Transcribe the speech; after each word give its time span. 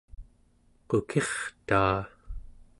qukirtaa 0.89 1.97